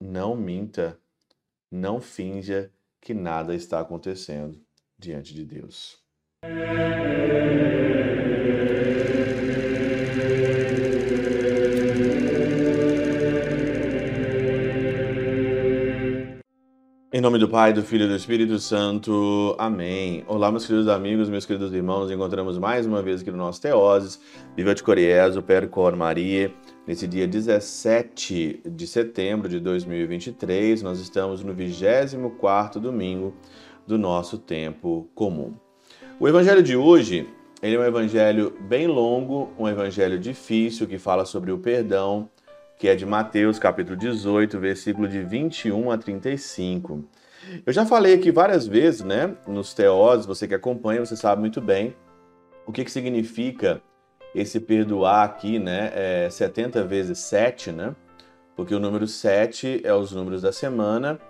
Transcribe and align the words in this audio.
não 0.00 0.34
minta, 0.34 0.98
não 1.70 2.00
finja 2.00 2.72
que 3.00 3.12
nada 3.12 3.54
está 3.54 3.80
acontecendo 3.80 4.60
diante 4.98 5.34
de 5.34 5.44
Deus. 5.44 6.02
Em 17.12 17.20
nome 17.20 17.40
do 17.40 17.48
Pai, 17.48 17.72
do 17.72 17.82
Filho 17.82 18.04
e 18.04 18.08
do 18.08 18.14
Espírito 18.14 18.56
Santo. 18.60 19.56
Amém. 19.58 20.22
Olá, 20.28 20.48
meus 20.48 20.64
queridos 20.64 20.86
amigos, 20.86 21.28
meus 21.28 21.44
queridos 21.44 21.74
irmãos. 21.74 22.08
Encontramos 22.08 22.56
mais 22.56 22.86
uma 22.86 23.02
vez 23.02 23.20
aqui 23.20 23.32
no 23.32 23.36
nosso 23.36 23.60
Teoses. 23.60 24.20
Viva 24.56 24.76
de 24.76 24.80
Coriezo, 24.80 25.42
Percor 25.42 25.96
Maria. 25.96 26.54
Nesse 26.86 27.08
dia 27.08 27.26
17 27.26 28.62
de 28.64 28.86
setembro 28.86 29.48
de 29.48 29.58
2023, 29.58 30.82
nós 30.82 31.00
estamos 31.00 31.42
no 31.42 31.52
24º 31.52 32.78
domingo 32.78 33.34
do 33.88 33.98
nosso 33.98 34.38
tempo 34.38 35.08
comum. 35.12 35.54
O 36.20 36.28
evangelho 36.28 36.62
de 36.62 36.76
hoje, 36.76 37.28
ele 37.60 37.74
é 37.74 37.80
um 37.80 37.84
evangelho 37.84 38.56
bem 38.60 38.86
longo, 38.86 39.50
um 39.58 39.66
evangelho 39.66 40.16
difícil 40.16 40.86
que 40.86 40.96
fala 40.96 41.24
sobre 41.24 41.50
o 41.50 41.58
perdão, 41.58 42.30
que 42.80 42.88
é 42.88 42.96
de 42.96 43.04
Mateus, 43.04 43.58
capítulo 43.58 43.94
18, 43.94 44.58
versículo 44.58 45.06
de 45.06 45.22
21 45.22 45.90
a 45.90 45.98
35. 45.98 47.04
Eu 47.66 47.74
já 47.74 47.84
falei 47.84 48.14
aqui 48.14 48.32
várias 48.32 48.66
vezes, 48.66 49.02
né, 49.02 49.36
nos 49.46 49.74
teós, 49.74 50.24
você 50.24 50.48
que 50.48 50.54
acompanha, 50.54 51.04
você 51.04 51.14
sabe 51.14 51.42
muito 51.42 51.60
bem 51.60 51.94
o 52.66 52.72
que, 52.72 52.82
que 52.82 52.90
significa 52.90 53.82
esse 54.34 54.58
perdoar 54.58 55.24
aqui, 55.24 55.58
né, 55.58 55.92
é 55.94 56.30
70 56.30 56.82
vezes 56.84 57.18
7, 57.18 57.70
né, 57.70 57.94
porque 58.56 58.74
o 58.74 58.80
número 58.80 59.06
7 59.06 59.82
é 59.84 59.92
os 59.92 60.12
números 60.12 60.40
da 60.40 60.50
semana 60.50 61.20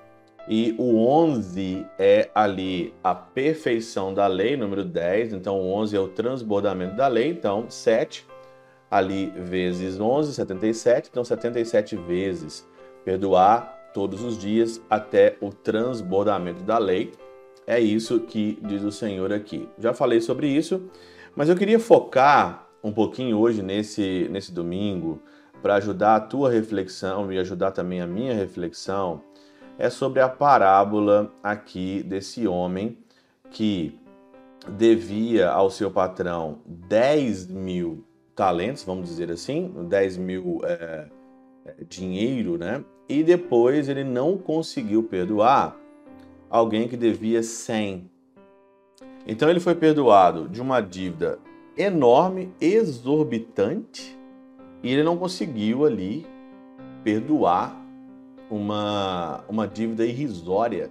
e 0.49 0.77
o 0.79 1.05
11 1.05 1.85
é 1.99 2.31
ali 2.33 2.95
a 3.03 3.13
perfeição 3.13 4.15
da 4.15 4.29
lei, 4.29 4.57
número 4.57 4.85
10, 4.85 5.33
então 5.33 5.59
o 5.59 5.73
11 5.73 5.97
é 5.97 5.99
o 5.99 6.07
transbordamento 6.07 6.95
da 6.95 7.09
lei, 7.09 7.29
então 7.29 7.69
7 7.69 8.30
ali 8.91 9.33
vezes 9.37 10.01
11, 10.01 10.35
77, 10.35 11.09
então 11.11 11.25
77 11.25 11.97
vezes. 11.97 12.69
Perdoar 13.05 13.91
todos 13.95 14.23
os 14.23 14.37
dias 14.37 14.81
até 14.91 15.37
o 15.41 15.51
transbordamento 15.51 16.63
da 16.63 16.79
lei. 16.79 17.13
É 17.67 17.79
isso 17.79 18.21
que 18.21 18.59
diz 18.63 18.83
o 18.83 18.91
Senhor 18.91 19.33
aqui. 19.33 19.69
Já 19.79 19.95
falei 19.95 20.21
sobre 20.21 20.49
isso, 20.49 20.83
mas 21.37 21.49
eu 21.49 21.57
queria 21.57 21.79
focar 21.79 22.67
um 22.83 22.93
pouquinho 22.93 23.39
hoje 23.39 23.63
nesse, 23.63 24.29
nesse 24.31 24.53
domingo 24.53 25.21
para 25.63 25.77
ajudar 25.77 26.17
a 26.17 26.21
tua 26.21 26.51
reflexão 26.51 27.33
e 27.33 27.39
ajudar 27.39 27.71
também 27.71 28.01
a 28.01 28.07
minha 28.07 28.35
reflexão. 28.35 29.23
É 29.79 29.89
sobre 29.89 30.21
a 30.21 30.29
parábola 30.29 31.33
aqui 31.43 32.03
desse 32.03 32.47
homem 32.47 32.99
que 33.51 33.99
devia 34.69 35.51
ao 35.51 35.71
seu 35.71 35.91
patrão 35.91 36.59
10 36.67 37.47
mil 37.47 38.05
talentos, 38.41 38.85
vamos 38.85 39.07
dizer 39.07 39.31
assim, 39.31 39.71
10 39.87 40.17
mil 40.17 40.61
é, 40.65 41.09
é, 41.67 41.75
dinheiro, 41.87 42.57
né? 42.57 42.83
E 43.07 43.23
depois 43.23 43.87
ele 43.87 44.03
não 44.03 44.39
conseguiu 44.39 45.03
perdoar 45.03 45.77
alguém 46.49 46.89
que 46.89 46.97
devia 46.97 47.43
100. 47.43 48.11
Então 49.27 49.51
ele 49.51 49.61
foi 49.61 49.75
perdoado 49.75 50.49
de 50.49 50.59
uma 50.63 50.81
dívida 50.81 51.39
enorme, 51.77 52.51
exorbitante, 52.59 54.19
e 54.83 54.91
ele 54.91 55.03
não 55.03 55.19
conseguiu 55.19 55.85
ali 55.85 56.27
perdoar 57.05 57.79
uma, 58.51 59.45
uma 59.51 59.69
dívida 59.69 60.07
irrisória 60.07 60.91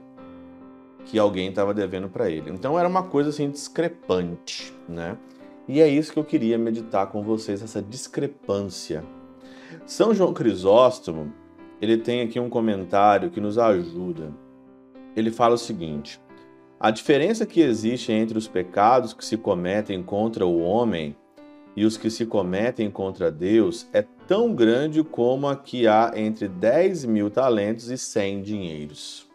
que 1.03 1.17
alguém 1.17 1.49
estava 1.49 1.73
devendo 1.73 2.09
para 2.09 2.29
ele. 2.29 2.51
Então 2.51 2.77
era 2.77 2.87
uma 2.87 3.01
coisa 3.01 3.31
assim 3.31 3.49
discrepante, 3.49 4.71
né? 4.87 5.17
E 5.69 5.79
é 5.81 5.87
isso 5.87 6.11
que 6.11 6.17
eu 6.17 6.23
queria 6.23 6.57
meditar 6.57 7.05
com 7.11 7.21
vocês, 7.21 7.61
essa 7.61 7.79
discrepância. 7.79 9.03
São 9.85 10.15
João 10.15 10.33
Crisóstomo, 10.33 11.31
ele 11.79 11.95
tem 11.95 12.21
aqui 12.21 12.39
um 12.39 12.49
comentário 12.49 13.29
que 13.29 13.39
nos 13.39 13.59
ajuda. 13.59 14.33
Ele 15.15 15.29
fala 15.29 15.53
o 15.53 15.59
seguinte: 15.59 16.19
a 16.79 16.89
diferença 16.89 17.45
que 17.45 17.61
existe 17.61 18.11
entre 18.11 18.35
os 18.35 18.47
pecados 18.47 19.13
que 19.13 19.23
se 19.23 19.37
cometem 19.37 20.01
contra 20.01 20.43
o 20.43 20.59
homem 20.59 21.15
e 21.75 21.85
os 21.85 21.97
que 21.97 22.09
se 22.09 22.25
cometem 22.25 22.89
contra 22.89 23.31
Deus 23.31 23.87
é 23.93 24.01
tão 24.27 24.55
grande 24.55 25.03
como 25.03 25.47
a 25.47 25.55
que 25.55 25.87
há 25.87 26.13
entre 26.15 26.47
10 26.47 27.05
mil 27.05 27.29
talentos 27.29 27.91
e 27.91 27.97
100 27.97 28.41
dinheiros. 28.41 29.29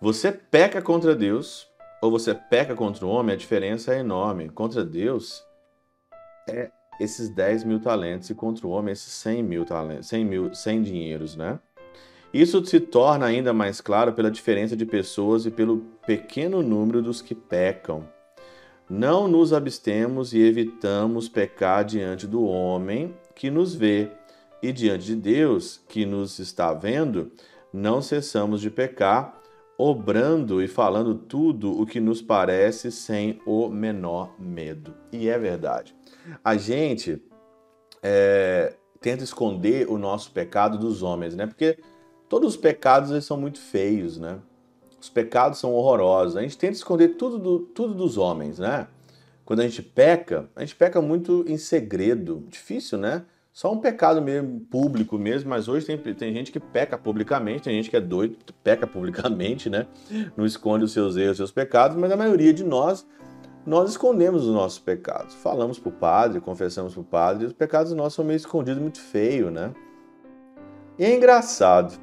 Você 0.00 0.32
peca 0.32 0.80
contra 0.80 1.14
Deus 1.14 1.73
ou 2.04 2.10
você 2.10 2.34
peca 2.34 2.74
contra 2.74 3.06
o 3.06 3.08
homem, 3.08 3.34
a 3.34 3.38
diferença 3.38 3.94
é 3.94 4.00
enorme. 4.00 4.50
Contra 4.50 4.84
Deus, 4.84 5.42
é 6.46 6.70
esses 7.00 7.30
10 7.30 7.64
mil 7.64 7.80
talentos, 7.80 8.28
e 8.28 8.34
contra 8.34 8.66
o 8.66 8.70
homem, 8.70 8.92
esses 8.92 9.10
100 9.14 9.42
mil 9.42 9.64
talentos, 9.64 10.08
100 10.08 10.24
mil, 10.26 10.54
100 10.54 10.82
dinheiros, 10.82 11.34
né? 11.34 11.58
Isso 12.30 12.62
se 12.66 12.78
torna 12.78 13.24
ainda 13.24 13.54
mais 13.54 13.80
claro 13.80 14.12
pela 14.12 14.30
diferença 14.30 14.76
de 14.76 14.84
pessoas 14.84 15.46
e 15.46 15.50
pelo 15.50 15.78
pequeno 16.06 16.62
número 16.62 17.00
dos 17.00 17.22
que 17.22 17.34
pecam. 17.34 18.06
Não 18.86 19.26
nos 19.26 19.54
abstemos 19.54 20.34
e 20.34 20.40
evitamos 20.40 21.26
pecar 21.26 21.86
diante 21.86 22.26
do 22.26 22.44
homem 22.44 23.16
que 23.34 23.50
nos 23.50 23.74
vê, 23.74 24.10
e 24.62 24.72
diante 24.74 25.06
de 25.06 25.16
Deus 25.16 25.80
que 25.88 26.04
nos 26.04 26.38
está 26.38 26.74
vendo, 26.74 27.32
não 27.72 28.02
cessamos 28.02 28.60
de 28.60 28.68
pecar 28.68 29.40
obrando 29.76 30.62
e 30.62 30.68
falando 30.68 31.14
tudo 31.14 31.80
o 31.80 31.86
que 31.86 32.00
nos 32.00 32.22
parece 32.22 32.92
sem 32.92 33.40
o 33.44 33.68
menor 33.68 34.34
medo. 34.38 34.94
E 35.12 35.28
é 35.28 35.38
verdade. 35.38 35.94
A 36.42 36.56
gente 36.56 37.22
é, 38.02 38.74
tenta 39.00 39.24
esconder 39.24 39.88
o 39.88 39.98
nosso 39.98 40.30
pecado 40.30 40.78
dos 40.78 41.02
homens, 41.02 41.34
né? 41.34 41.46
Porque 41.46 41.78
todos 42.28 42.54
os 42.54 42.56
pecados 42.56 43.10
eles 43.10 43.24
são 43.24 43.36
muito 43.36 43.58
feios, 43.60 44.18
né? 44.18 44.38
Os 45.00 45.08
pecados 45.08 45.58
são 45.58 45.72
horrorosos. 45.74 46.36
A 46.36 46.42
gente 46.42 46.56
tenta 46.56 46.74
esconder 46.74 47.16
tudo, 47.16 47.38
do, 47.38 47.58
tudo 47.60 47.94
dos 47.94 48.16
homens, 48.16 48.58
né? 48.58 48.86
Quando 49.44 49.60
a 49.60 49.64
gente 49.64 49.82
peca, 49.82 50.48
a 50.56 50.60
gente 50.60 50.74
peca 50.74 51.02
muito 51.02 51.44
em 51.46 51.58
segredo. 51.58 52.44
Difícil, 52.48 52.96
né? 52.96 53.24
Só 53.54 53.72
um 53.72 53.78
pecado 53.78 54.20
mesmo, 54.20 54.58
público 54.68 55.16
mesmo, 55.16 55.48
mas 55.48 55.68
hoje 55.68 55.86
tem, 55.86 55.96
tem 55.96 56.34
gente 56.34 56.50
que 56.50 56.58
peca 56.58 56.98
publicamente, 56.98 57.62
tem 57.62 57.76
gente 57.76 57.88
que 57.88 57.96
é 57.96 58.00
doido, 58.00 58.36
peca 58.64 58.84
publicamente, 58.84 59.70
né? 59.70 59.86
Não 60.36 60.44
esconde 60.44 60.84
os 60.84 60.92
seus 60.92 61.16
erros, 61.16 61.30
os 61.30 61.36
seus 61.36 61.52
pecados, 61.52 61.96
mas 61.96 62.10
a 62.10 62.16
maioria 62.16 62.52
de 62.52 62.64
nós, 62.64 63.06
nós 63.64 63.90
escondemos 63.90 64.44
os 64.44 64.52
nossos 64.52 64.80
pecados. 64.80 65.36
Falamos 65.36 65.78
para 65.78 65.88
o 65.88 65.92
padre, 65.92 66.40
confessamos 66.40 66.94
para 66.94 67.00
o 67.00 67.04
padre, 67.04 67.44
e 67.44 67.46
os 67.46 67.52
pecados 67.52 67.92
nossos 67.92 68.14
são 68.14 68.24
meio 68.24 68.38
escondidos, 68.38 68.82
muito 68.82 69.00
feio, 69.00 69.52
né? 69.52 69.72
E 70.98 71.04
é 71.04 71.14
engraçado. 71.14 71.96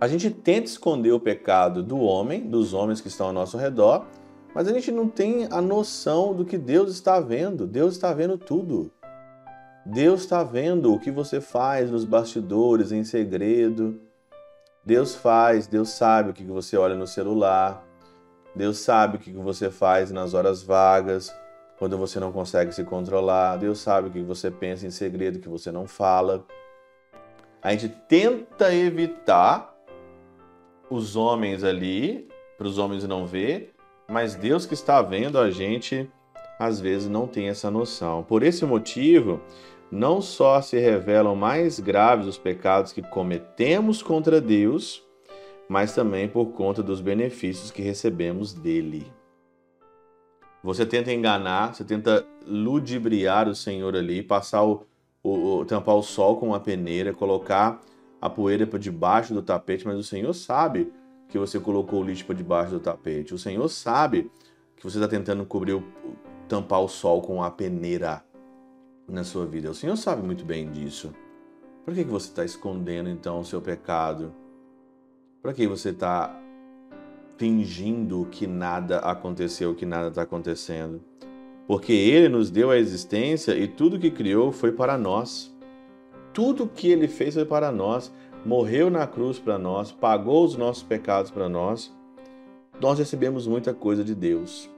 A 0.00 0.06
gente 0.06 0.30
tenta 0.30 0.66
esconder 0.66 1.10
o 1.10 1.18
pecado 1.18 1.82
do 1.82 1.98
homem, 1.98 2.48
dos 2.48 2.72
homens 2.72 3.00
que 3.00 3.08
estão 3.08 3.26
ao 3.26 3.32
nosso 3.32 3.56
redor, 3.56 4.06
mas 4.54 4.68
a 4.68 4.72
gente 4.72 4.92
não 4.92 5.08
tem 5.08 5.48
a 5.50 5.60
noção 5.60 6.32
do 6.32 6.44
que 6.44 6.56
Deus 6.56 6.92
está 6.92 7.18
vendo. 7.18 7.66
Deus 7.66 7.94
está 7.94 8.12
vendo 8.12 8.38
tudo. 8.38 8.92
Deus 9.84 10.20
está 10.20 10.44
vendo 10.44 10.94
o 10.94 10.98
que 10.98 11.10
você 11.10 11.40
faz 11.40 11.90
nos 11.90 12.04
bastidores, 12.04 12.92
em 12.92 13.02
segredo. 13.02 14.00
Deus 14.84 15.14
faz, 15.14 15.66
Deus 15.66 15.90
sabe 15.90 16.30
o 16.30 16.32
que 16.32 16.44
você 16.44 16.76
olha 16.76 16.94
no 16.94 17.06
celular. 17.06 17.84
Deus 18.54 18.78
sabe 18.78 19.16
o 19.16 19.20
que 19.20 19.32
você 19.32 19.70
faz 19.70 20.12
nas 20.12 20.34
horas 20.34 20.62
vagas, 20.62 21.34
quando 21.78 21.98
você 21.98 22.20
não 22.20 22.30
consegue 22.30 22.72
se 22.72 22.84
controlar. 22.84 23.56
Deus 23.56 23.80
sabe 23.80 24.08
o 24.08 24.10
que 24.10 24.22
você 24.22 24.50
pensa 24.50 24.86
em 24.86 24.90
segredo 24.90 25.40
que 25.40 25.48
você 25.48 25.72
não 25.72 25.86
fala. 25.86 26.44
A 27.60 27.72
gente 27.72 27.88
tenta 27.88 28.72
evitar 28.72 29.74
os 30.88 31.16
homens 31.16 31.64
ali, 31.64 32.28
para 32.56 32.66
os 32.68 32.78
homens 32.78 33.04
não 33.04 33.26
ver, 33.26 33.74
mas 34.08 34.34
Deus 34.34 34.66
que 34.66 34.74
está 34.74 35.00
vendo 35.02 35.38
a 35.38 35.50
gente 35.50 36.08
às 36.66 36.80
vezes 36.80 37.08
não 37.08 37.26
tem 37.26 37.48
essa 37.48 37.70
noção. 37.70 38.22
Por 38.22 38.42
esse 38.42 38.64
motivo, 38.64 39.40
não 39.90 40.20
só 40.22 40.60
se 40.62 40.78
revelam 40.78 41.34
mais 41.34 41.80
graves 41.80 42.26
os 42.26 42.38
pecados 42.38 42.92
que 42.92 43.02
cometemos 43.02 44.02
contra 44.02 44.40
Deus, 44.40 45.02
mas 45.68 45.94
também 45.94 46.28
por 46.28 46.46
conta 46.52 46.82
dos 46.82 47.00
benefícios 47.00 47.70
que 47.70 47.82
recebemos 47.82 48.52
dele. 48.52 49.10
Você 50.62 50.86
tenta 50.86 51.12
enganar, 51.12 51.74
você 51.74 51.84
tenta 51.84 52.24
ludibriar 52.46 53.48
o 53.48 53.54
Senhor 53.54 53.96
ali, 53.96 54.22
passar 54.22 54.62
o, 54.62 54.86
o, 55.22 55.64
tampar 55.64 55.96
o 55.96 56.02
sol 56.02 56.36
com 56.36 56.48
uma 56.48 56.60
peneira, 56.60 57.12
colocar 57.12 57.80
a 58.20 58.30
poeira 58.30 58.66
para 58.66 58.78
debaixo 58.78 59.34
do 59.34 59.42
tapete, 59.42 59.84
mas 59.84 59.98
o 59.98 60.04
Senhor 60.04 60.32
sabe 60.32 60.92
que 61.28 61.38
você 61.38 61.58
colocou 61.58 62.00
o 62.00 62.04
lixo 62.04 62.24
para 62.24 62.36
debaixo 62.36 62.72
do 62.72 62.80
tapete. 62.80 63.34
O 63.34 63.38
Senhor 63.38 63.68
sabe 63.68 64.30
que 64.76 64.84
você 64.84 64.98
está 64.98 65.08
tentando 65.08 65.44
cobrir 65.44 65.72
o, 65.72 65.82
tampar 66.52 66.82
o 66.82 66.88
sol 66.88 67.22
com 67.22 67.42
a 67.42 67.50
peneira 67.50 68.22
na 69.08 69.24
sua 69.24 69.46
vida. 69.46 69.70
O 69.70 69.74
Senhor 69.74 69.96
sabe 69.96 70.22
muito 70.22 70.44
bem 70.44 70.70
disso. 70.70 71.10
Por 71.82 71.94
que, 71.94 72.04
você 72.04 72.28
está 72.28 72.44
escondendo 72.44 73.08
então 73.08 73.40
o 73.40 73.44
seu 73.44 73.58
pecado? 73.58 74.34
Para 75.40 75.54
que 75.54 75.66
você 75.66 75.88
está 75.88 76.38
fingindo 77.38 78.28
que 78.30 78.46
nada 78.46 78.98
aconteceu, 78.98 79.74
que 79.74 79.86
nada 79.86 80.08
está 80.08 80.22
acontecendo? 80.22 81.00
Porque 81.66 81.94
Ele 81.94 82.28
nos 82.28 82.50
deu 82.50 82.70
a 82.70 82.76
existência 82.76 83.56
e 83.56 83.66
tudo 83.66 83.98
que 83.98 84.10
criou 84.10 84.52
foi 84.52 84.72
para 84.72 84.98
nós. 84.98 85.50
Tudo 86.34 86.68
que 86.68 86.86
Ele 86.86 87.08
fez 87.08 87.32
foi 87.32 87.46
para 87.46 87.72
nós. 87.72 88.12
Morreu 88.44 88.90
na 88.90 89.06
cruz 89.06 89.38
para 89.38 89.58
nós, 89.58 89.90
pagou 89.90 90.44
os 90.44 90.54
nossos 90.54 90.82
pecados 90.82 91.30
para 91.30 91.48
nós. 91.48 91.90
Nós 92.78 92.98
recebemos 92.98 93.46
muita 93.46 93.72
coisa 93.72 94.04
de 94.04 94.14
Deus. 94.14 94.71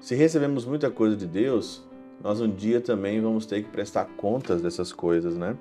Se 0.00 0.14
recebemos 0.14 0.64
muita 0.64 0.90
coisa 0.90 1.16
de 1.16 1.26
Deus, 1.26 1.84
nós 2.22 2.40
um 2.40 2.48
dia 2.48 2.80
também 2.80 3.20
vamos 3.20 3.46
ter 3.46 3.62
que 3.62 3.70
prestar 3.70 4.04
contas 4.16 4.62
dessas 4.62 4.92
coisas, 4.92 5.36
né? 5.36 5.56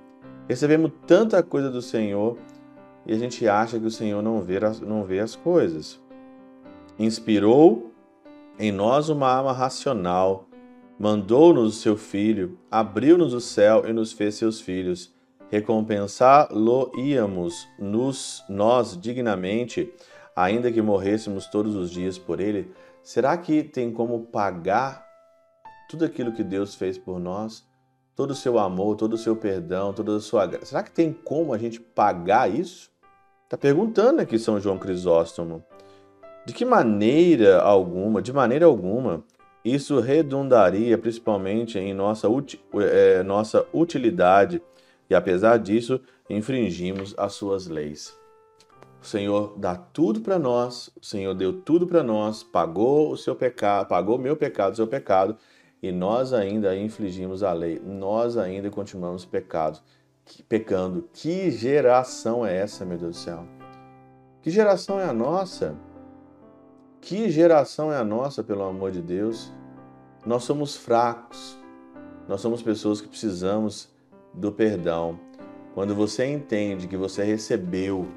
Recebemos 0.47 0.91
tanta 1.07 1.41
coisa 1.41 1.71
do 1.71 1.81
Senhor 1.81 2.37
e 3.05 3.13
a 3.13 3.17
gente 3.17 3.47
acha 3.47 3.79
que 3.79 3.85
o 3.85 3.91
Senhor 3.91 4.21
não 4.21 4.41
vê, 4.41 4.59
não 4.85 5.03
vê 5.03 5.19
as 5.19 5.35
coisas. 5.35 5.99
Inspirou 6.97 7.91
em 8.57 8.71
nós 8.71 9.09
uma 9.09 9.29
alma 9.29 9.51
racional, 9.51 10.47
mandou-nos 10.97 11.75
o 11.75 11.79
seu 11.79 11.97
Filho, 11.97 12.57
abriu-nos 12.71 13.33
o 13.33 13.41
céu 13.41 13.83
e 13.87 13.93
nos 13.93 14.13
fez 14.13 14.35
seus 14.35 14.61
filhos. 14.61 15.13
Recompensá-lo-íamos 15.51 17.67
nós 18.49 18.97
dignamente, 18.99 19.93
ainda 20.35 20.71
que 20.71 20.81
morrêssemos 20.81 21.45
todos 21.47 21.75
os 21.75 21.91
dias 21.91 22.17
por 22.17 22.39
ele. 22.39 22.71
Será 23.05 23.37
que 23.37 23.61
tem 23.61 23.91
como 23.91 24.25
pagar 24.25 25.05
tudo 25.87 26.03
aquilo 26.03 26.31
que 26.31 26.43
Deus 26.43 26.73
fez 26.73 26.97
por 26.97 27.19
nós? 27.19 27.63
Todo 28.15 28.31
o 28.31 28.35
seu 28.35 28.57
amor, 28.57 28.95
todo 28.95 29.13
o 29.13 29.17
seu 29.17 29.35
perdão, 29.35 29.93
toda 29.93 30.15
a 30.15 30.19
sua 30.19 30.47
graça. 30.47 30.65
Será 30.65 30.81
que 30.81 30.89
tem 30.89 31.13
como 31.13 31.53
a 31.53 31.57
gente 31.59 31.79
pagar 31.79 32.49
isso? 32.49 32.89
Está 33.43 33.55
perguntando 33.55 34.21
aqui 34.21 34.39
São 34.39 34.59
João 34.59 34.79
Crisóstomo. 34.79 35.63
De 36.47 36.51
que 36.51 36.65
maneira 36.65 37.61
alguma, 37.61 38.23
de 38.23 38.33
maneira 38.33 38.65
alguma, 38.65 39.23
isso 39.63 39.99
redundaria 39.99 40.97
principalmente 40.97 41.77
em 41.77 41.93
nossa, 41.93 42.27
é, 42.91 43.21
nossa 43.21 43.67
utilidade 43.71 44.59
e, 45.07 45.13
apesar 45.13 45.59
disso, 45.59 46.01
infringimos 46.27 47.13
as 47.19 47.33
suas 47.33 47.67
leis. 47.67 48.17
O 49.05 49.07
Senhor 49.07 49.53
dá 49.55 49.75
tudo 49.75 50.19
para 50.19 50.39
nós, 50.39 50.89
o 50.99 51.05
Senhor 51.05 51.35
deu 51.35 51.61
tudo 51.61 51.85
para 51.85 52.01
nós, 52.01 52.41
pagou 52.41 53.11
o 53.11 53.15
seu 53.15 53.35
pecado, 53.35 53.87
pagou 53.87 54.17
meu 54.17 54.35
pecado, 54.35 54.73
o 54.73 54.75
seu 54.75 54.87
pecado, 54.87 55.37
e 55.79 55.91
nós 55.91 56.33
ainda 56.33 56.75
infligimos 56.75 57.43
a 57.43 57.53
lei, 57.53 57.79
nós 57.85 58.35
ainda 58.35 58.71
continuamos 58.71 59.23
pecados 59.23 59.83
pecando. 60.49 61.07
Que 61.13 61.51
geração 61.51 62.43
é 62.43 62.57
essa, 62.57 62.83
meu 62.83 62.97
Deus 62.97 63.15
do 63.15 63.21
céu? 63.21 63.45
Que 64.41 64.49
geração 64.49 64.99
é 64.99 65.03
a 65.03 65.13
nossa? 65.13 65.75
Que 66.99 67.29
geração 67.29 67.93
é 67.93 67.97
a 67.97 68.03
nossa, 68.03 68.43
pelo 68.43 68.63
amor 68.63 68.89
de 68.89 69.03
Deus? 69.03 69.53
Nós 70.25 70.45
somos 70.45 70.75
fracos. 70.75 71.55
Nós 72.27 72.41
somos 72.41 72.63
pessoas 72.63 73.01
que 73.01 73.07
precisamos 73.07 73.87
do 74.33 74.51
perdão. 74.51 75.19
Quando 75.75 75.93
você 75.93 76.25
entende 76.25 76.87
que 76.87 76.97
você 76.97 77.23
recebeu 77.23 78.07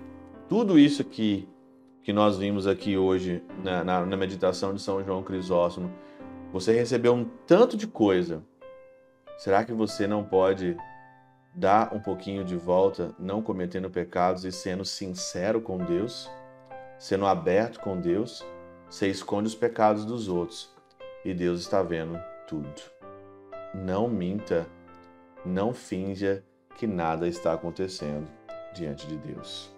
tudo 0.49 0.79
isso 0.79 1.05
que, 1.05 1.49
que 2.03 2.13
nós 2.13 2.39
vimos 2.39 2.67
aqui 2.67 2.97
hoje 2.97 3.43
na, 3.63 3.85
na, 3.85 4.07
na 4.07 4.17
meditação 4.17 4.75
de 4.75 4.81
São 4.81 5.05
João 5.05 5.23
Crisóstomo, 5.23 5.93
você 6.53 6.73
recebeu 6.73 7.13
um 7.13 7.25
tanto 7.47 7.77
de 7.77 7.87
coisa. 7.87 8.43
Será 9.37 9.65
que 9.65 9.73
você 9.73 10.07
não 10.07 10.25
pode 10.25 10.77
dar 11.55 11.95
um 11.95 12.01
pouquinho 12.01 12.45
de 12.45 12.57
volta, 12.57 13.15
não 13.19 13.43
cometendo 13.43 13.91
pecados 13.91 14.45
e 14.45 14.51
sendo 14.51 14.85
sincero 14.85 15.61
com 15.61 15.77
Deus, 15.77 16.31
sendo 16.99 17.27
aberto 17.27 17.81
com 17.81 18.01
Deus, 18.01 18.45
você 18.89 19.09
esconde 19.09 19.49
os 19.49 19.55
pecados 19.55 20.05
dos 20.05 20.29
outros 20.29 20.75
e 21.25 21.35
Deus 21.35 21.61
está 21.61 21.83
vendo 21.83 22.19
tudo. 22.47 22.81
Não 23.75 24.09
minta, 24.09 24.67
não 25.45 25.75
finja 25.75 26.43
que 26.77 26.87
nada 26.87 27.29
está 27.29 27.53
acontecendo 27.53 28.27
diante 28.75 29.07
de 29.07 29.17
Deus. 29.19 29.78